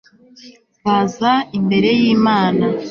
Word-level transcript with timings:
baza 0.85 1.33
imbere 1.57 1.89
y'imana 2.01 2.65